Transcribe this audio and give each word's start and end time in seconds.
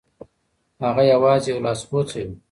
هغه 0.83 1.03
یوازې 1.13 1.47
یو 1.51 1.63
لاسپوڅی 1.65 2.21
و. 2.25 2.29